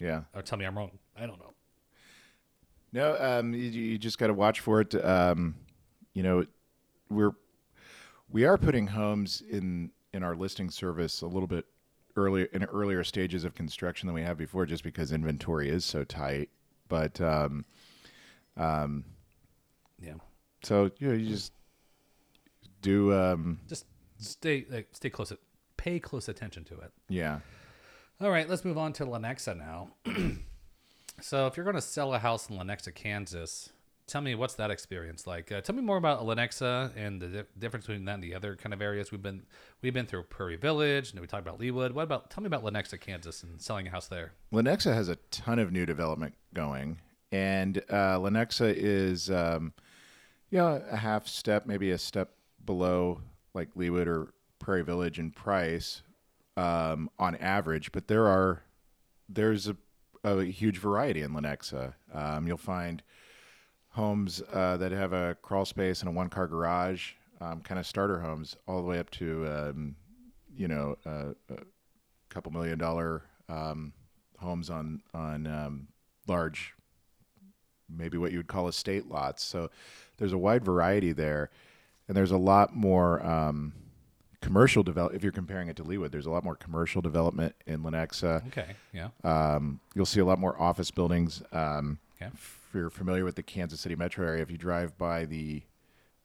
[0.00, 0.22] Yeah.
[0.34, 0.98] or tell me I'm wrong.
[1.14, 1.52] I don't know.
[2.90, 4.94] No, um, you, you just got to watch for it.
[5.04, 5.56] Um,
[6.14, 6.46] you know,
[7.10, 7.32] we're
[8.30, 11.66] we are putting homes in in our listing service a little bit
[12.16, 16.04] earlier in earlier stages of construction than we have before, just because inventory is so
[16.04, 16.48] tight.
[16.88, 17.64] But um,
[18.56, 19.04] um,
[20.02, 20.14] Yeah,
[20.62, 21.52] so you know, you just
[22.82, 23.86] do um, just
[24.18, 25.32] stay like, stay close.
[25.76, 26.92] Pay close attention to it.
[27.08, 27.38] yeah.
[28.20, 29.90] All right, let's move on to Lenexa now.
[31.20, 33.70] so if you're going to sell a house in Lenexa, Kansas,
[34.08, 35.52] tell me what's that experience like?
[35.52, 38.56] Uh, tell me more about Lenexa and the di- difference between that and the other
[38.56, 39.42] kind of areas we've been
[39.82, 41.92] we've been through Prairie Village, and we talked about Leawood.
[41.92, 44.32] What about tell me about Lenexa, Kansas, and selling a house there?
[44.52, 46.98] Lenexa has a ton of new development going,
[47.30, 49.72] and uh, Lenexa is, um,
[50.50, 52.32] you know, a half step, maybe a step
[52.64, 53.20] below
[53.54, 56.02] like Leawood or Prairie Village in price
[56.56, 58.62] um, on average, but there are
[59.28, 59.76] there's a,
[60.24, 61.94] a huge variety in Lenexa.
[62.12, 63.02] Um, you'll find
[64.02, 67.86] homes uh, that have a crawl space and a one car garage, um, kind of
[67.86, 69.96] starter homes, all the way up to um,
[70.56, 71.58] you know uh, a
[72.28, 73.92] couple million dollar um,
[74.38, 75.88] homes on on um,
[76.28, 76.74] large,
[77.88, 79.42] maybe what you would call estate lots.
[79.42, 79.68] So
[80.16, 81.50] there's a wide variety there,
[82.06, 83.72] and there's a lot more um,
[84.40, 85.12] commercial develop.
[85.12, 88.46] If you're comparing it to Leawood, there's a lot more commercial development in Lenexa.
[88.48, 91.42] Okay, yeah, Um, you'll see a lot more office buildings.
[91.52, 92.30] Um, Okay.
[92.68, 95.62] If you're familiar with the Kansas City metro area, if you drive by the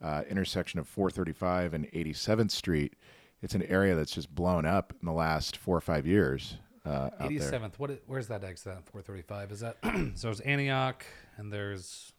[0.04, 2.96] uh, intersection of 435 and 87th Street,
[3.42, 6.58] it's an area that's just blown up in the last four or five years.
[6.86, 7.50] Uh, out eighty there.
[7.50, 7.80] seventh.
[7.80, 7.92] What?
[8.08, 8.76] Where's that exit?
[8.92, 9.54] Four thirty five.
[9.54, 9.78] Is that
[10.16, 10.28] so?
[10.28, 11.06] There's Antioch,
[11.38, 12.12] and there's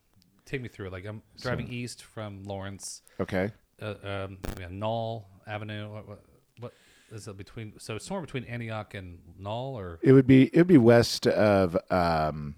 [0.47, 0.93] take me through it.
[0.93, 3.03] Like I'm driving east from Lawrence.
[3.21, 3.53] Okay.
[3.83, 5.93] Uh, um, we have Nall Avenue.
[5.93, 6.25] What, what,
[6.61, 6.73] what
[7.13, 7.75] is it between?
[7.79, 11.27] So it's somewhere between Antioch and Nall, or It would be it would be west
[11.27, 12.55] of um,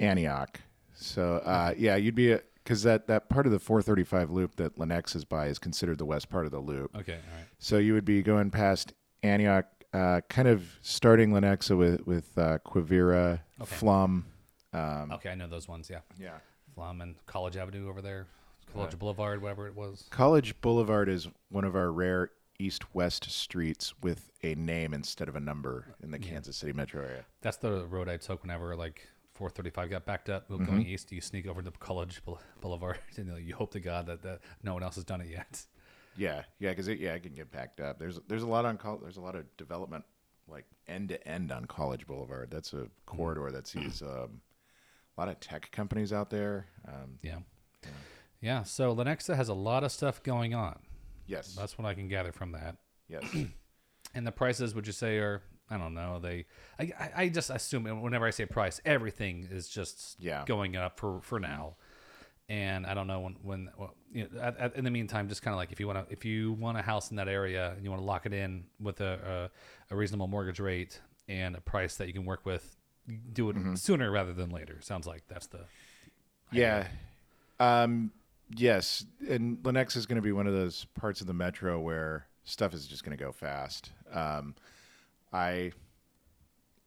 [0.00, 0.60] Antioch.
[1.00, 5.14] So uh, yeah, you'd be because that that part of the 435 loop that Lenex
[5.16, 6.94] is by is considered the west part of the loop.
[6.96, 7.46] okay, all right.
[7.58, 12.58] So you would be going past Antioch, uh, kind of starting Lenexa with with uh,
[12.66, 13.76] Quivira, Okay.
[13.76, 14.24] Pflumm.
[14.72, 15.88] Um, Okay, I know those ones.
[15.90, 16.38] Yeah, Yeah.
[16.76, 18.26] Pflumm and College Avenue over there,
[18.72, 20.06] College Boulevard, whatever it was.
[20.10, 22.30] College Boulevard is one of our rare
[22.60, 27.24] east-west streets with a name instead of a number in the Kansas City metro area.
[27.40, 30.64] That's the road I took whenever like 435 got backed up Mm-hmm.
[30.66, 31.10] going east.
[31.12, 32.20] You sneak over to College
[32.60, 35.20] Boulevard, and you, know, you hope to God that, that no one else has done
[35.20, 35.64] it yet.
[36.16, 37.98] Yeah, yeah, because it, yeah, it can get packed up.
[38.00, 40.04] There's there's a lot on col- there's a lot of development
[40.48, 42.50] like end to end on College Boulevard.
[42.50, 44.40] That's a corridor that sees um,
[45.16, 46.66] a lot of tech companies out there.
[46.88, 47.38] Um, Yeah.
[48.40, 48.62] Yeah.
[48.64, 50.78] So Lenexa has a lot of stuff going on.
[51.26, 52.76] yes, That's what I can gather from that.
[53.08, 53.22] yes,
[54.14, 56.18] And the prices, would you say, are I don't know.
[56.20, 56.46] They,
[56.78, 60.44] I, I- just assume whenever I say price, everything is just Yeah.
[60.46, 61.76] going up for for now.
[62.50, 65.42] And I don't know when when well, you know, at, at, in the meantime, just
[65.42, 67.72] kind of like if you want to if you want a house in that area
[67.76, 69.50] and you want to lock it in with a,
[69.90, 72.74] a a reasonable mortgage rate and a price that you can work with,
[73.34, 74.78] do it sooner rather than later.
[74.80, 75.60] Sounds like that's the
[76.50, 76.86] yeah.
[77.60, 78.12] Um,
[78.56, 82.26] yes, and Lenexa is going to be one of those parts of the metro where
[82.44, 83.90] stuff is just going to go fast.
[84.10, 84.54] Um,
[85.32, 85.72] I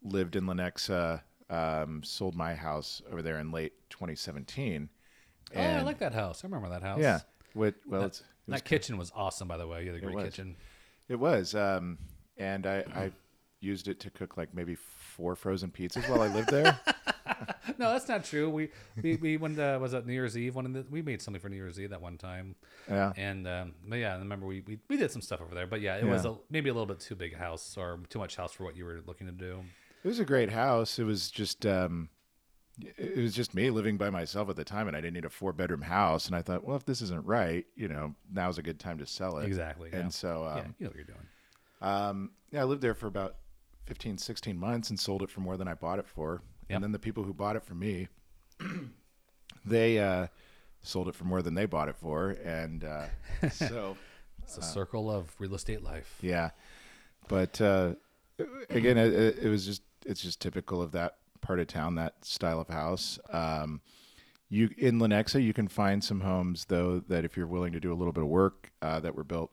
[0.02, 4.88] lived in Lenexa, um, sold my house over there in late 2017.
[5.54, 6.44] oh, I like that house.
[6.44, 7.00] I remember that house.
[7.00, 7.20] Yeah.
[7.54, 9.84] What, well, it's, it That kitchen was awesome, by the way.
[9.84, 10.24] You had a great was.
[10.24, 10.56] kitchen.
[11.08, 11.54] it was.
[11.54, 11.98] Um,
[12.36, 13.12] and I, I
[13.62, 16.78] used it to cook like maybe four frozen pizzas while I lived there.
[17.78, 18.48] No, that's not true.
[18.50, 18.68] We
[19.02, 20.54] we, we when uh, was it New Year's Eve?
[20.54, 22.54] One of the, we made something for New Year's Eve that one time.
[22.88, 23.12] yeah.
[23.16, 25.66] And um, but yeah, I remember we, we, we did some stuff over there.
[25.66, 28.18] But yeah, it was a, maybe a little bit too big a house or too
[28.18, 29.60] much house for what you were looking to do.
[30.04, 30.98] It was a great house.
[30.98, 32.10] It was just, um,
[32.78, 35.30] it was just me living by myself at the time, and I didn't need a
[35.30, 36.26] four bedroom house.
[36.26, 39.06] And I thought, well, if this isn't right, you know, now's a good time to
[39.06, 39.46] sell it.
[39.46, 39.90] Exactly.
[39.92, 40.00] yeah.
[40.00, 41.26] And so, yeah, um, you know what you're doing.
[41.80, 43.36] um, yeah, I lived there for about
[43.86, 46.42] 15, 16 months and sold it for more than I bought it for.
[46.68, 46.76] Yep.
[46.76, 48.08] And then the people who bought it from me,
[49.64, 50.26] they uh,
[50.82, 52.30] sold it for more than they bought it for.
[52.44, 53.06] And uh,
[53.50, 53.96] so,
[54.42, 56.18] It's a circle of real estate life.
[56.20, 56.50] yeah.
[57.28, 57.94] But uh,
[58.68, 62.24] again, it, it it was just it's just typical of that part of town, that
[62.24, 63.18] style of house.
[63.30, 63.80] Um,
[64.48, 67.92] you in Lenexa, you can find some homes though that if you're willing to do
[67.92, 69.52] a little bit of work uh, that were built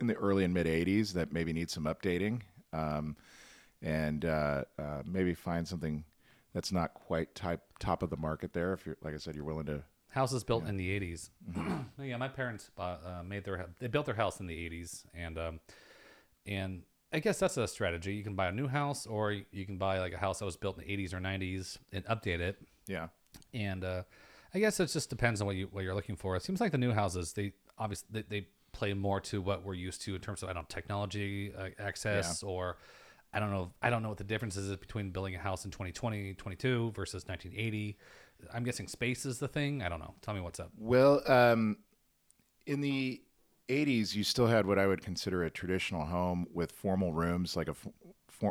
[0.00, 2.40] in the early and mid '80s that maybe need some updating,
[2.72, 3.14] um,
[3.82, 6.04] and uh, uh, maybe find something
[6.52, 8.72] that's not quite type top of the market there.
[8.72, 9.82] If you're like I said, you're willing to.
[10.08, 11.28] Houses built in the 80s.
[11.52, 12.02] Mm-hmm.
[12.02, 15.38] yeah, my parents bought, uh, made their they built their house in the 80s, and
[15.38, 15.60] um,
[16.46, 18.14] and I guess that's a strategy.
[18.14, 20.56] You can buy a new house, or you can buy like a house that was
[20.56, 22.56] built in the 80s or 90s and update it.
[22.86, 23.08] Yeah.
[23.52, 24.02] And uh,
[24.54, 26.36] I guess it just depends on what you what you're looking for.
[26.36, 29.74] It seems like the new houses they obviously they, they play more to what we're
[29.74, 32.78] used to in terms of I don't know, technology uh, access or.
[33.32, 33.72] I don't know.
[33.82, 37.26] I don't know what the difference is between building a house in 2020, 22 versus
[37.26, 37.96] 1980.
[38.52, 39.82] I'm guessing space is the thing.
[39.82, 40.14] I don't know.
[40.22, 40.70] Tell me what's up.
[40.78, 41.78] Well, um,
[42.66, 43.20] in the
[43.68, 47.56] 80s, you still had what I would consider a traditional home with formal rooms.
[47.56, 47.74] Like a,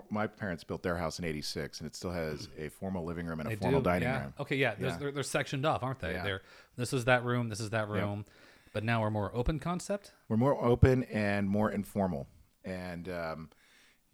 [0.09, 3.39] my parents built their house in 86, and it still has a formal living room
[3.39, 4.21] and a They formal do, dining yeah.
[4.21, 4.33] room.
[4.39, 4.75] Okay, yeah.
[4.79, 4.97] Yeah.
[4.97, 6.13] They're, they're sectioned off, aren't they?
[6.13, 6.23] Yeah.
[6.23, 6.41] They're
[6.75, 7.49] this is that room.
[7.49, 8.25] This is that room.
[8.73, 10.11] But now we're more open concept.
[10.27, 12.27] We're more open and more informal.
[12.65, 13.49] And, um,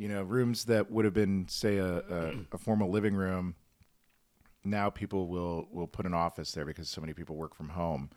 [0.02, 3.54] you know, rooms that would have been, say, a, a, a formal living room,
[4.64, 8.10] now people will, will put an office there because so many people work from home.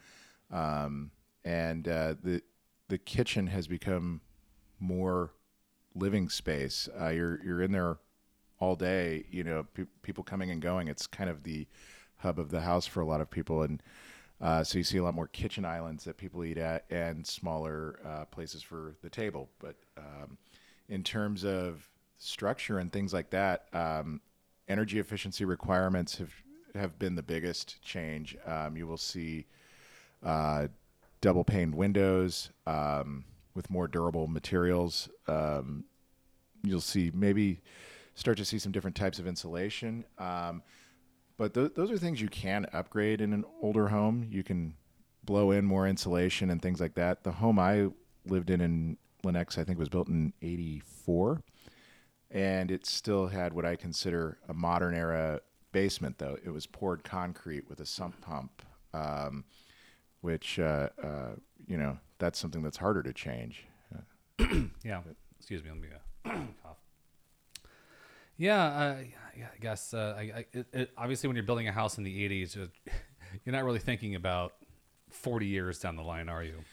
[0.51, 1.11] Um,
[1.45, 2.41] and uh, the,
[2.89, 4.23] the kitchen has become
[4.81, 5.35] more
[5.95, 6.89] living space.
[6.99, 7.99] Uh, you're, you're in there
[8.61, 10.89] all day, you know, pe- people coming and going.
[10.89, 11.67] It's kind of the
[12.17, 13.61] hub of the house for a lot of people.
[13.61, 13.83] And
[14.41, 18.01] uh, so you see a lot more kitchen islands that people eat at and smaller
[18.07, 19.51] uh, places for the table.
[19.59, 20.39] But um,
[20.89, 24.21] in terms of structure and things like that, um,
[24.69, 26.33] energy efficiency requirements have,
[26.75, 28.37] have been the biggest change.
[28.47, 29.47] Um, you will see
[30.23, 30.69] uh,
[31.21, 35.09] double paned windows um, with more durable materials.
[35.27, 35.85] Um,
[36.63, 37.61] you'll see maybe
[38.15, 40.05] start to see some different types of insulation.
[40.19, 40.63] Um,
[41.37, 44.29] but th- those are things you can upgrade in an older home.
[44.31, 44.75] You can
[45.25, 47.25] blow in more insulation and things like that.
[47.25, 47.89] The home I
[48.27, 51.43] lived in in Lenexa, I think, was built in '84,
[52.31, 55.41] and it still had what I consider a modern era
[55.73, 56.19] basement.
[56.19, 59.45] Though it was poured concrete with a sump pump, um,
[60.21, 61.33] which uh, uh,
[61.67, 63.67] you know that's something that's harder to change.
[64.85, 65.01] Yeah.
[65.39, 65.71] Excuse me.
[65.71, 65.89] Let me
[66.25, 66.31] uh,
[66.63, 66.79] cough.
[68.37, 68.97] Yeah, uh,
[69.37, 69.93] yeah, I guess.
[69.93, 72.57] Uh, I, I, it, it, obviously, when you're building a house in the '80s,
[73.45, 74.55] you're not really thinking about
[75.11, 76.65] 40 years down the line, are you?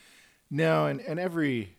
[0.50, 1.76] No, and, and every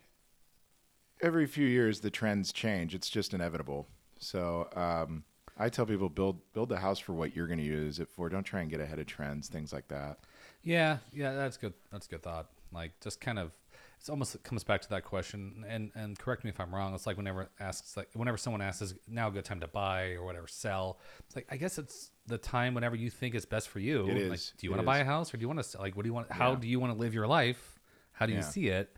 [1.22, 2.94] every few years the trends change.
[2.94, 3.86] It's just inevitable.
[4.18, 5.24] So um,
[5.58, 8.28] I tell people build build the house for what you're going to use it for.
[8.28, 10.18] Don't try and get ahead of trends, things like that.
[10.62, 11.74] Yeah, yeah, that's good.
[11.90, 12.48] That's a good thought.
[12.72, 13.50] Like, just kind of,
[13.98, 16.92] it's almost it comes back to that question and and correct me if i'm wrong
[16.92, 20.14] it's like whenever asks like whenever someone asks is now a good time to buy
[20.14, 23.68] or whatever sell it's like i guess it's the time whenever you think is best
[23.68, 25.62] for you It like do you want to buy a house or do you want
[25.62, 26.58] to like what do you want how Yeah.
[26.58, 27.78] do you want to live your life
[28.10, 28.44] how do you Yeah.
[28.44, 28.96] see it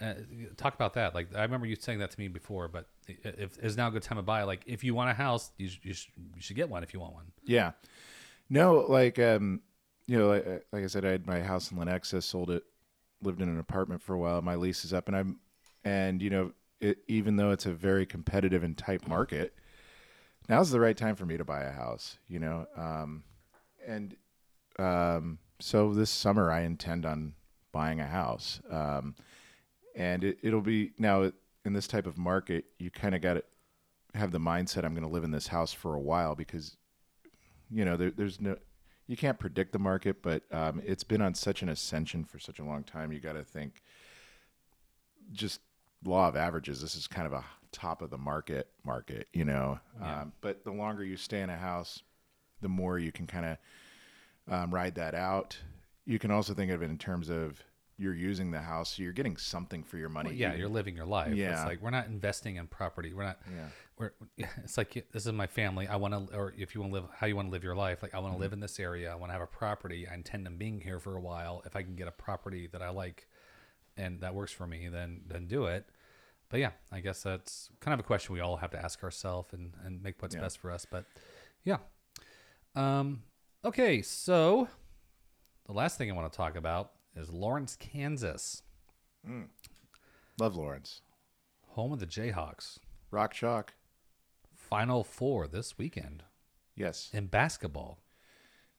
[0.00, 0.14] uh,
[0.56, 3.76] talk about that like i remember you saying that to me before but if is
[3.76, 5.94] now a good time to buy like if you want a house you, sh- you,
[5.94, 7.72] sh- you should get one if you want one Yeah.
[8.50, 9.62] No, like um,
[10.06, 12.62] you know, like, like I said, I had my house in Lenexa, sold it,
[13.22, 14.42] lived in an apartment for a while.
[14.42, 15.40] My lease is up, and I'm,
[15.82, 19.54] and you know, it, even though it's a very competitive and tight market,
[20.48, 22.18] now's the right time for me to buy a house.
[22.28, 23.24] You know, um,
[23.86, 24.14] and
[24.78, 27.34] um, so this summer I intend on
[27.72, 29.14] buying a house, um,
[29.94, 31.30] and it, it'll be now
[31.64, 33.44] in this type of market, you kind of got to
[34.14, 36.76] have the mindset I'm going to live in this house for a while because
[37.70, 38.56] you know, there, there's no,
[39.06, 42.58] you can't predict the market, but um, it's been on such an ascension for such
[42.58, 43.12] a long time.
[43.12, 43.82] You got to think,
[45.32, 45.60] just
[46.04, 46.80] law of averages.
[46.80, 49.80] This is kind of a top of the market market, you know.
[50.00, 50.22] Yeah.
[50.22, 52.02] Um, but the longer you stay in a house,
[52.60, 55.58] the more you can kind of um, ride that out.
[56.06, 57.62] You can also think of it in terms of
[57.96, 60.30] you're using the house, so you're getting something for your money.
[60.30, 61.34] Well, yeah, You- you're living your life.
[61.34, 61.52] Yeah.
[61.60, 63.12] It's like we're not investing in property.
[63.12, 63.38] We're not.
[63.54, 63.66] Yeah.
[63.98, 64.12] We're.
[64.64, 65.86] It's like this is my family.
[65.86, 67.76] I want to, or if you want to live, how you want to live your
[67.76, 68.02] life.
[68.02, 69.12] Like I want to live in this area.
[69.12, 70.08] I want to have a property.
[70.10, 71.62] I intend on being here for a while.
[71.66, 73.28] If I can get a property that I like,
[73.96, 75.88] and that works for me, then then do it.
[76.48, 79.52] But yeah, I guess that's kind of a question we all have to ask ourselves
[79.52, 80.40] and and make what's Yeah.
[80.42, 80.84] best for us.
[80.84, 81.04] But
[81.64, 81.78] yeah.
[82.74, 83.22] Um.
[83.64, 84.68] Okay, so
[85.66, 88.62] the last thing I want to talk about is Lawrence, Kansas,
[90.38, 91.00] Love Lawrence.
[91.68, 92.78] home of the Jayhawks.
[93.10, 93.74] Rock Chalk.
[94.54, 96.24] Final Four this weekend
[96.74, 97.10] Yes.
[97.12, 97.98] in basketball.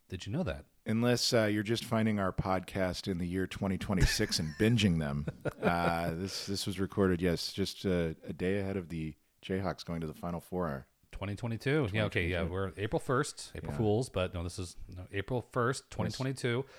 [0.09, 0.65] Did you know that?
[0.85, 5.25] Unless uh, you're just finding our podcast in the year 2026 and binging them.
[5.65, 9.99] Uh, this this was recorded, yes, just uh, a day ahead of the Jayhawks going
[10.01, 10.85] to the Final Four.
[11.11, 11.89] 2022.
[11.91, 13.77] Yeah, okay, yeah, we're April 1st, April Yeah.
[13.77, 16.65] Fools, but no, this is no, April 1st, 2022.
[16.67, 16.71] Uh,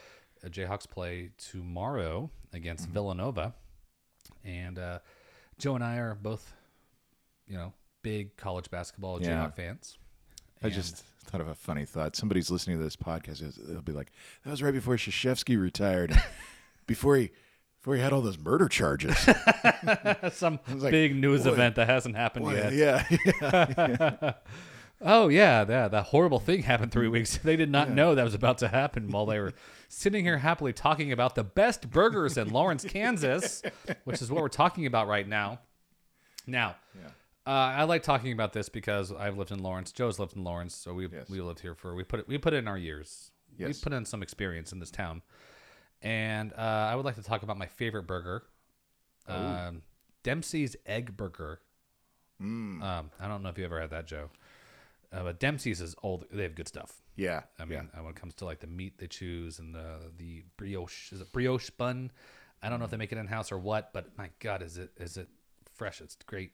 [0.51, 2.93] Jayhawks play tomorrow against Mm-hmm.
[2.95, 3.55] Villanova.
[4.45, 4.99] And uh,
[5.59, 6.53] Joe and I are both,
[7.47, 9.29] you know, big college basketball Yeah.
[9.47, 9.99] Jayhawk fans.
[10.63, 12.17] I And- just thought of a funny thought.
[12.17, 13.41] Somebody's listening to this podcast.
[13.67, 14.13] They'll be like,
[14.45, 16.17] "That was right before Krzyzewski retired,
[16.87, 17.31] before he
[17.81, 19.17] before he had all those murder charges."
[20.33, 22.73] some like, big news boy, event that hasn't happened Boy, yet.
[22.73, 24.33] yeah,
[25.01, 27.37] Oh yeah, that that horrible thing happened three weeks.
[27.43, 29.53] They did not know that was about to happen while they were
[29.89, 33.63] sitting here happily talking about the best burgers in Lawrence, Kansas,
[34.05, 35.61] which is what we're talking about right now.
[36.47, 36.77] Now,
[37.47, 39.93] uh, I like talking about this because I've lived in Lawrence.
[39.93, 41.29] Joe's lived in Lawrence, so we Yes.
[41.29, 43.31] we lived here for we put it we put it in our years.
[43.59, 45.23] We put in some experience in this town,
[46.03, 48.45] and uh, I would like to talk about my favorite burger,
[49.29, 49.83] um,
[50.23, 51.61] Dempsey's Egg Burger.
[52.41, 52.83] Mm.
[52.83, 54.29] Um, I don't know if you ever had that, Joe.
[55.12, 57.01] Uh, but Dempsey's is all They have good stuff.
[57.16, 57.42] yeah.
[57.59, 58.01] I mean, yeah.
[58.01, 61.21] uh, when it comes to like the meat they choose and the the brioche, is
[61.21, 62.11] it brioche bun?
[62.62, 64.79] I don't know if they make it in house or what, but my God, is
[64.79, 65.29] it is it
[65.75, 66.01] fresh?
[66.01, 66.51] It's great.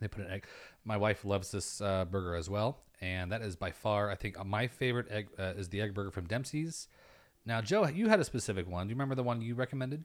[0.00, 0.44] They put an egg.
[0.84, 4.36] My wife loves this uh, burger as well, and that is by far, I think,
[4.44, 6.88] my favorite egg uh, is the egg burger from Dempsey's.
[7.46, 8.86] Now, Joe, you had a specific one.
[8.86, 10.04] Do you remember the one you recommended?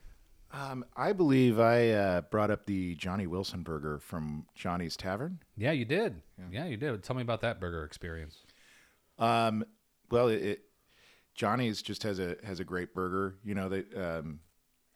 [0.53, 5.39] Um, I believe I uh, brought up the Johnny Wilson burger from Johnny's Tavern.
[5.55, 6.21] Yeah, you did.
[6.51, 7.03] Yeah, you did.
[7.03, 8.37] Tell me about that burger experience.
[9.17, 9.63] Um,
[10.09, 10.61] well, it, it
[11.35, 13.35] Johnny's just has a has a great burger.
[13.43, 14.39] You know, they um,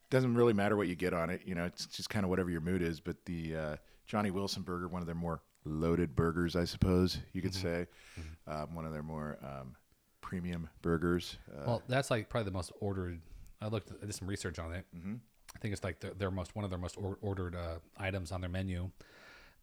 [0.09, 1.41] doesn't really matter what you get on it.
[1.45, 2.99] You know, it's just kind of whatever your mood is.
[2.99, 3.75] But the uh,
[4.07, 7.87] Johnny Wilson burger, one of their more loaded burgers, I suppose you could say,
[8.47, 9.75] um, one of their more um,
[10.21, 11.37] premium burgers.
[11.51, 13.19] Uh, Well, that's like probably the most ordered.
[13.61, 14.85] I looked, I did some research on it.
[14.95, 15.15] Mm-hmm.
[15.55, 18.31] I think it's like their, their most one of their most or, ordered uh, items
[18.31, 18.91] on their menu.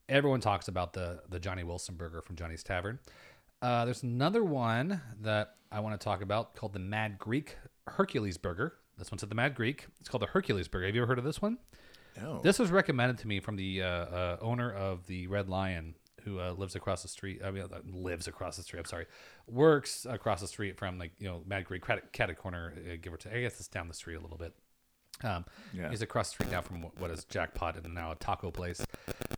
[0.09, 2.99] Everyone talks about the the Johnny Wilson burger from Johnny's Tavern.
[3.61, 8.37] Uh, there's another one that I want to talk about called the Mad Greek Hercules
[8.37, 8.75] Burger.
[8.99, 9.87] This one's at the Mad Greek.
[10.01, 10.87] It's called the Hercules Burger.
[10.87, 11.59] Have you ever heard of this one?
[12.21, 15.95] no, This was recommended to me from the uh, uh, owner of the Red Lion,
[16.25, 17.41] who uh, lives across the street.
[17.45, 18.81] I mean, uh, lives across the street.
[18.81, 19.07] I'm sorry,
[19.47, 23.13] works across the street from like you know Mad Greek Cat, Cat Corner, uh, give
[23.13, 23.33] or take.
[23.33, 24.55] I guess it's down the street a little bit.
[25.25, 25.89] Um, Yeah.
[25.91, 28.85] He's across the street now from what- is Jackpot and now a taco place.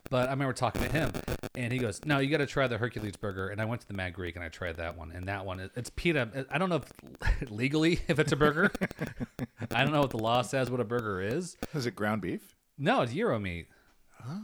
[0.09, 1.11] But I remember talking to him,
[1.55, 3.87] and he goes, "No, you got to try the Hercules burger." And I went to
[3.87, 6.45] the Mad Greek and I tried that one, and that one it's pita.
[6.49, 6.81] I don't know
[7.21, 8.71] if legally if it's a burger.
[9.71, 11.57] I don't know what the law says what a burger is.
[11.73, 12.55] is it ground beef?
[12.77, 13.67] No, it's gyro meat.
[14.27, 14.41] Oh.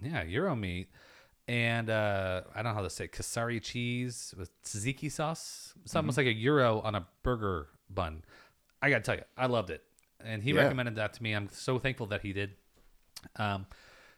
[0.00, 0.88] Yeah, gyro meat.
[1.48, 3.12] And uh, I don't know how to say it.
[3.12, 5.74] Kasseri cheese with tzatziki sauce.
[5.84, 8.22] It's almost like a gyro on a burger bun.
[8.80, 9.82] I got to tell you, I loved it.
[10.24, 10.62] And he Yeah.
[10.62, 11.32] recommended that to me.
[11.32, 12.52] I'm so thankful that he did.
[13.36, 13.66] Um,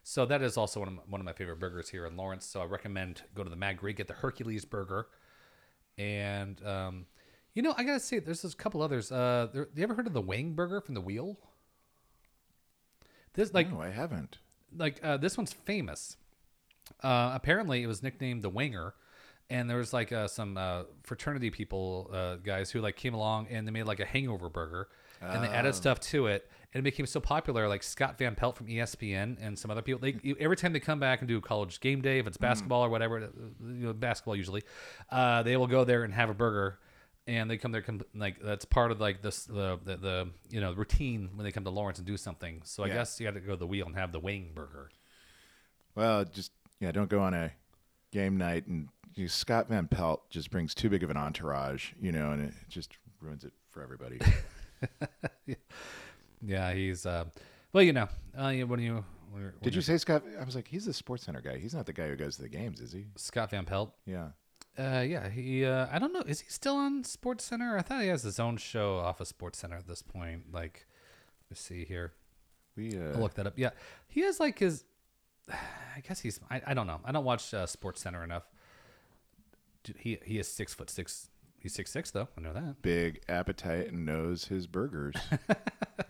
[0.03, 2.45] so that is also one of my, one of my favorite burgers here in Lawrence.
[2.45, 5.07] So I recommend go to the Mad Greek, get the Hercules burger,
[5.97, 7.05] and um,
[7.53, 9.11] you know I gotta say there's a couple others.
[9.11, 11.37] Uh, there, you ever heard of the Wang Burger from the Wheel?
[13.33, 14.37] This like no, I haven't.
[14.77, 16.17] like uh, this one's famous.
[17.03, 18.93] Uh, apparently, it was nicknamed the Winger,
[19.49, 23.47] and there was like uh, some uh, fraternity people, uh, guys who like came along
[23.49, 24.87] and they made like a hangover burger,
[25.33, 27.67] and they added stuff to it, and it became so popular.
[27.67, 30.79] Like Scott Van Pelt from ESPN and some other people, they you- every time they
[30.79, 33.27] come back and do college game day, if it's basketball or whatever, uh,
[33.65, 34.63] you know, basketball usually,
[35.09, 36.79] uh, they will go there and have a burger.
[37.27, 40.61] And they come there, com- like that's part of like this the, the the you
[40.61, 42.61] know routine when they come to Lawrence and do something.
[42.65, 42.93] So I Yeah.
[42.93, 44.91] guess you got to go to the wheel and have the wing burger.
[45.95, 47.51] Well, just yeah, don't go on a
[48.11, 52.11] game night and you, Scott Van Pelt just brings too big of an entourage, you
[52.11, 54.19] know, and it just ruins it for everybody.
[56.45, 57.25] Yeah, he's uh,
[57.73, 60.23] well, you know, uh, when you when you're- when Did you say Scott?
[60.39, 61.57] I was like, he's the Sports Center guy.
[61.57, 63.05] He's not the guy who goes to the games, is he?
[63.15, 63.93] Scott Van Pelt?
[64.05, 64.29] Yeah.
[64.77, 65.65] Uh, yeah, he.
[65.65, 66.21] Uh, I don't know.
[66.21, 67.77] Is he still on Sports Center?
[67.77, 70.53] I thought he has his own show off of Sports Center at this point.
[70.53, 70.85] Like,
[71.49, 72.13] let's see here.
[72.75, 73.53] We uh, I'll look that up.
[73.55, 73.69] Yeah,
[74.07, 74.83] he has like his.
[75.49, 76.39] I guess he's.
[76.51, 76.99] I, I don't know.
[77.05, 78.43] I don't watch uh, Sports Center enough.
[79.83, 81.29] Dude, he he is six foot six.
[81.65, 82.27] He's six six though.
[82.37, 82.83] I know that.
[82.83, 85.15] big appetite and knows his burgers.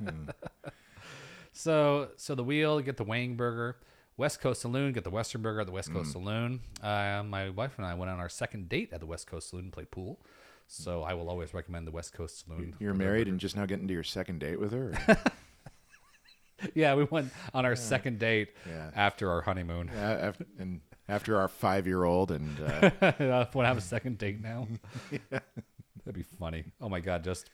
[1.53, 3.77] So so the wheel get the Wang burger.
[4.17, 5.93] West Coast Saloon get the Western burger at the West Mm.
[5.93, 6.59] Coast Saloon.
[6.83, 9.65] Uh, my wife and I went on our second date at the West Coast Saloon
[9.65, 10.19] and played pool.
[10.67, 12.75] So I will always recommend the West Coast Saloon.
[12.79, 14.93] You're married and just now getting to your second date with her.
[16.73, 18.89] yeah, we went on our second date Yeah.
[18.95, 19.89] after our honeymoon.
[19.93, 24.67] yeah, and after our five-year-old, and uh, I want to have a second date now.
[25.29, 26.65] That'd be funny.
[26.81, 27.49] Oh my god, just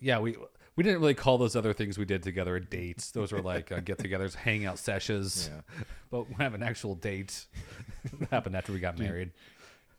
[0.00, 0.36] yeah, we
[0.76, 3.10] we didn't really call those other things we did together dates.
[3.12, 5.50] Those were like uh, get-togethers, hangout sessions.
[5.52, 5.60] Yeah.
[6.10, 7.46] But we have an actual date.
[8.20, 9.30] that happened after we got married.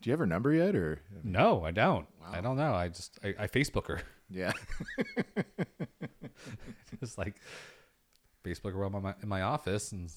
[0.02, 0.76] do you have her number yet?
[0.76, 2.08] Or No, I don't.
[2.32, 2.74] I don't know.
[2.74, 4.02] I just I, I Facebook her.
[4.30, 4.52] yeah,
[7.00, 7.36] Just like
[8.46, 10.12] Facebook in my, in my office and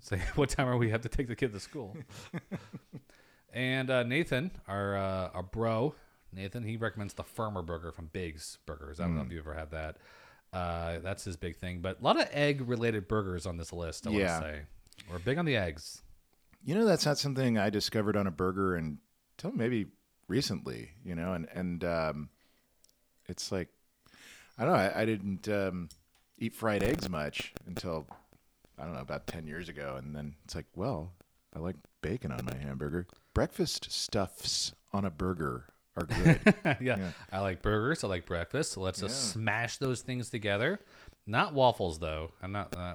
[0.00, 1.96] say what time are we have to take the kid to school.
[3.52, 5.94] and uh, Nathan, our uh, our bro,
[6.32, 9.00] Nathan, he recommends the Firmer Burger from Biggs Burgers.
[9.00, 9.26] I don't know Mm.
[9.26, 9.96] if you've ever had that.
[10.52, 11.80] Uh, that's his big thing.
[11.80, 14.06] But a lot of egg related burgers on this list.
[14.06, 14.32] I Yeah.
[14.40, 14.62] want to say
[15.10, 16.02] we're big on the eggs.
[16.64, 19.86] you know that's not something I discovered on a burger until maybe
[20.28, 20.90] recently.
[21.04, 22.28] You know, and and um,
[23.26, 23.68] it's like
[24.58, 24.78] I don't know.
[24.78, 25.88] I, I didn't um,
[26.38, 28.06] eat fried eggs much until
[28.78, 31.12] I don't know about ten years ago, and then it's like, well,
[31.54, 33.06] I like bacon on my hamburger.
[33.34, 35.66] Breakfast stuffs on a burger
[35.96, 36.40] are good.
[36.64, 36.76] yeah.
[36.80, 37.10] Yeah.
[37.32, 38.02] I like burgers.
[38.04, 38.72] I like breakfast.
[38.72, 40.80] So let's just smash those things together.
[41.26, 42.32] Not waffles though.
[42.42, 42.74] I'm not.
[42.76, 42.94] Uh,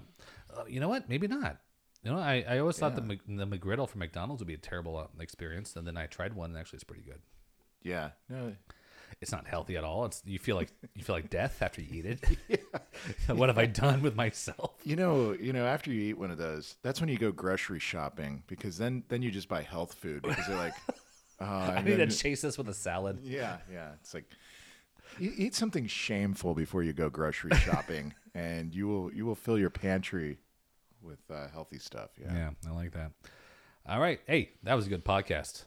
[0.56, 1.08] uh, you know what?
[1.10, 1.58] Maybe not.
[2.04, 4.58] You know, I, I always thought the Mc- the McGriddle from McDonald's would be a
[4.58, 7.20] terrible uh, experience, and then I tried one, and actually it's pretty good.
[7.84, 8.54] yeah, no,
[9.22, 10.06] It's not healthy at all.
[10.06, 12.62] It's you feel like you feel like death after you eat it.
[13.36, 14.74] what have I done with myself?
[14.84, 17.80] You know, you know, after you eat one of those, that's when you go grocery
[17.80, 20.76] shopping because then then you just buy health food because they're like,
[21.42, 23.20] oh, I need to chase this with a salad.
[23.24, 23.92] yeah, yeah.
[24.02, 24.26] It's like
[25.20, 29.70] eat something shameful before you go grocery shopping, and you will you will fill your
[29.70, 30.38] pantry
[31.02, 32.12] with uh, healthy stuff.
[32.22, 33.12] Yeah, Yeah, I like that.
[33.88, 35.64] All right, hey, that was a good podcast.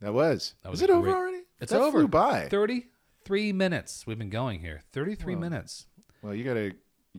[0.00, 0.54] that was.
[0.62, 1.37] That was it a over already?
[1.60, 1.98] It's that over.
[2.00, 2.48] Flew by.
[2.48, 4.82] Thirty-three minutes we've been going here.
[4.92, 5.86] Thirty-three Well, minutes.
[6.22, 6.72] Well, you gotta.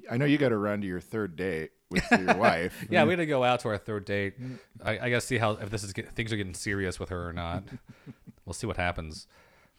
[0.09, 2.85] I know you got to run to your third date with your wife.
[2.89, 4.35] Yeah, we got to go out to our third date.
[4.83, 7.09] I, I got to see how if this is get, things are getting serious with
[7.09, 7.63] her or not.
[8.45, 9.27] we'll see what happens.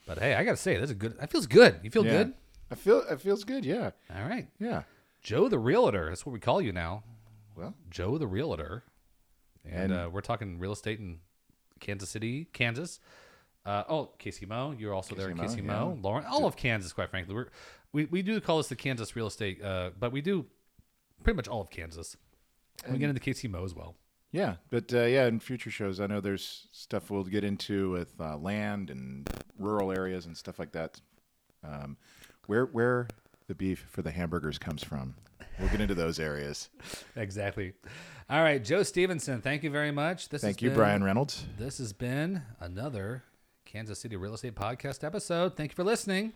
[0.05, 1.17] But hey, I got to say, this is good.
[1.19, 1.79] That feels good.
[1.81, 2.11] You feel Yeah.
[2.23, 2.33] good?
[2.69, 3.65] I feel it feels good.
[3.65, 4.83] Yeah, All right, yeah.
[5.21, 6.09] Joe the Realtor.
[6.09, 7.03] That's what we call you now,
[7.55, 8.83] Well, Joe the Realtor.
[9.65, 11.19] And, And- uh, we're talking real estate in
[11.79, 12.99] Kansas City, Kansas.
[13.65, 15.67] Uh, oh, Casey Mo, you're also there, Casey Mo, Casey yeah.
[15.67, 16.93] Mo, Lauren, all of Kansas.
[16.93, 17.47] Quite frankly, we're,
[17.93, 20.45] we we do call this the Kansas real estate, uh, but we do
[21.23, 22.17] pretty much all of Kansas.
[22.89, 23.95] we get into Casey Mo as well.
[24.31, 28.13] Yeah, but uh, yeah, in future shows, I know there's stuff we'll get into with
[28.19, 31.01] uh, land and rural areas and stuff like that.
[31.63, 31.97] Um,
[32.47, 33.07] where where
[33.47, 35.15] the beef for the hamburgers comes from,
[35.59, 36.69] we'll get into those areas.
[37.15, 37.73] Exactly.
[38.29, 40.29] All right, Joe Stevenson, thank you very much.
[40.29, 41.45] This Thank you, been- Bryan Reynolds.
[41.59, 43.23] This has been another
[43.71, 45.55] Kansas City Real Estate Podcast episode.
[45.55, 46.33] Thank you for listening.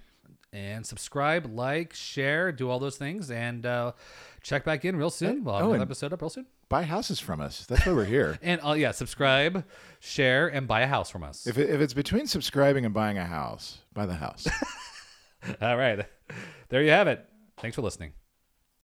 [0.53, 3.91] And subscribe, like, share, do all those things, and uh,
[4.41, 5.43] check back in real soon.
[5.43, 6.45] We'll have oh, another episode up real soon.
[6.69, 7.65] Buy houses from us.
[7.65, 8.39] That's why we're here.
[8.41, 9.65] And uh, yeah, subscribe,
[9.99, 11.45] share, and buy a house from us.
[11.45, 14.47] if it, if it's between subscribing and buying a house, buy the house.
[15.61, 16.05] all right,
[16.69, 17.27] there you have it.
[17.57, 18.13] Thanks for listening.